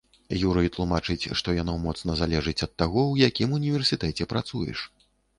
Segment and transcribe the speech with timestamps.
[0.51, 4.79] Юрый тлумачыць, што яно моцна залежыць ад таго, у якім універсітэце працуеш.